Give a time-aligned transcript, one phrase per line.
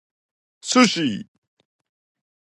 [0.69, 1.07] Sushi